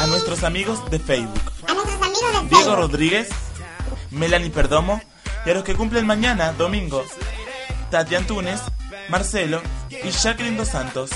[0.00, 1.52] A nuestros amigos de Facebook.
[1.66, 2.76] A nuestros amigos de Diego.
[2.76, 3.28] Rodríguez,
[4.12, 5.00] Melanie Perdomo
[5.44, 7.04] y a los que cumplen mañana, domingo,
[7.90, 8.60] Tati Antunes,
[9.08, 11.10] Marcelo y Jacqueline Dos Santos.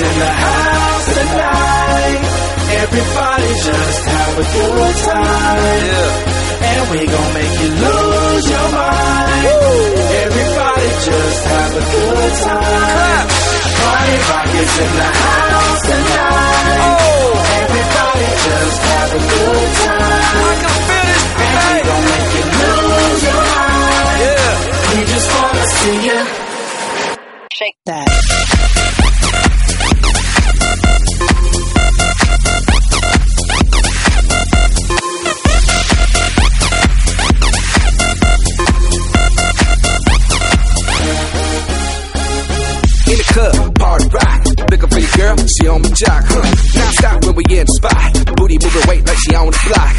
[0.00, 2.22] In the house tonight.
[2.82, 5.80] Everybody just have a good time.
[5.90, 6.68] Yeah.
[6.70, 9.46] And we gon' make you lose your mind.
[10.22, 12.62] Everybody just have a good time.
[12.62, 13.28] Clap.
[13.78, 15.37] Party rock is in the house
[45.98, 46.22] jock.
[46.26, 46.46] Huh.
[46.78, 48.12] Now stop when we in spot.
[48.36, 49.94] Booty moving weight like she on the block.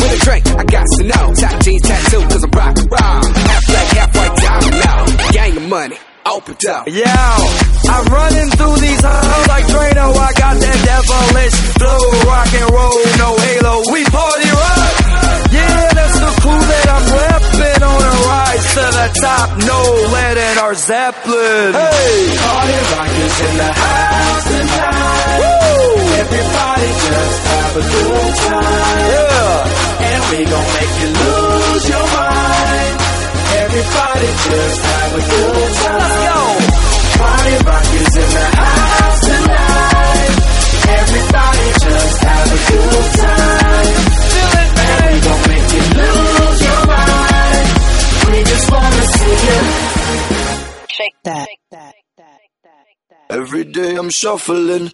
[0.00, 1.24] With a drink, I got to know.
[1.36, 3.22] Top jeans tattoo, cause I'm rock wrong.
[3.22, 5.00] Half black, half white diamond now.
[5.32, 5.96] Gang of money,
[6.26, 6.88] open up.
[6.88, 10.06] Yo, I'm running through these halls like Drano.
[10.16, 13.74] I got that devilish flow, rock and roll, no halo.
[13.92, 14.00] We
[19.02, 19.48] the top.
[19.58, 19.80] No
[20.14, 21.74] lead in our Zeppelin.
[21.74, 25.42] Hey, Party rock is in the house tonight.
[26.22, 29.02] Everybody just have a good time.
[29.12, 30.06] yeah.
[30.08, 32.94] And we gon' make you lose your mind.
[33.62, 34.91] Everybody just
[54.12, 54.90] shuffling.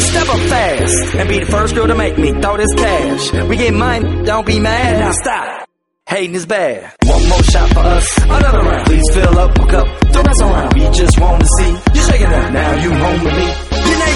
[0.00, 3.32] Step up fast and be the first girl to make me throw this cash.
[3.48, 5.00] We get mine, don't be mad.
[5.00, 5.68] Now stop.
[6.06, 6.92] Hating is bad.
[7.04, 8.18] One more shot for us.
[8.18, 8.86] Another round.
[8.86, 10.00] Please fill up a cup.
[10.12, 10.74] Don't mess around.
[10.74, 12.52] We just want to see you shaking that.
[12.52, 13.63] Now you home with me.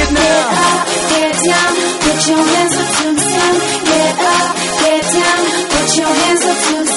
[0.00, 0.84] Naked now.
[1.10, 3.54] Get down, put your hands up to the sun.
[3.84, 6.89] Get up, get down, put your hands up to the sun.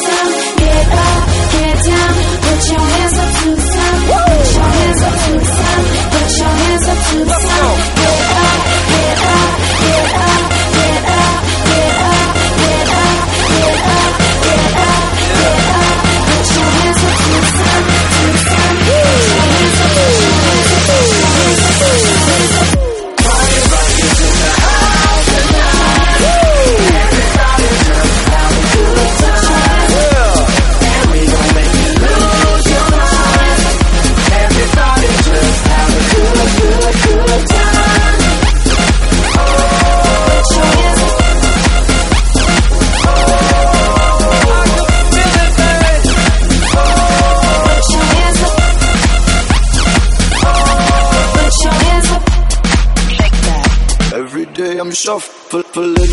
[55.05, 56.09] yourself, pull, pull it.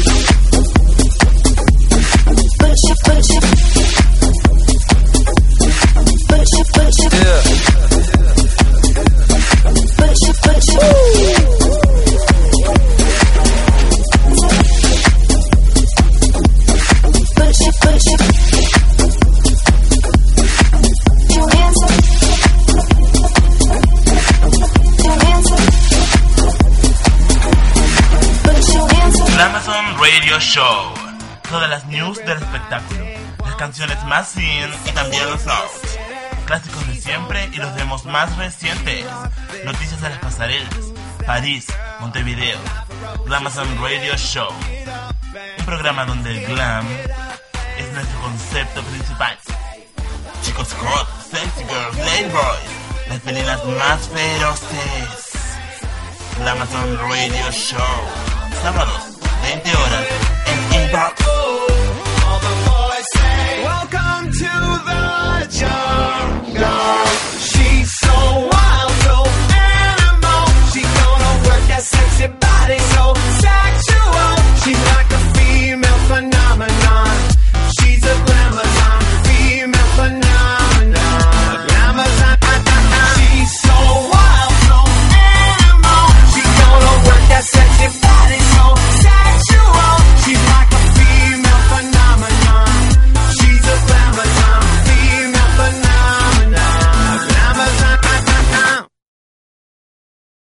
[2.59, 3.60] Push it, push.
[29.41, 30.93] Amazon Radio Show.
[31.49, 33.07] Todas las news del espectáculo,
[33.43, 35.99] las canciones más in y también los outs.
[36.45, 39.07] Clásicos de siempre y los demos más recientes.
[39.65, 40.69] Noticias de las pasarelas.
[41.27, 41.67] París,
[42.01, 42.59] Montevideo.
[43.35, 44.53] Amazon Radio Show.
[45.59, 46.87] Un programa donde el glam
[47.79, 49.39] es nuestro concepto principal.
[50.43, 55.31] Chicos hot, sexy girls, playboys, las felinas más feroces.
[56.45, 58.31] La Amazon Radio Show.
[58.63, 59.10] Sábados,
[59.43, 60.07] 20 horas
[60.47, 61.40] en Xbox.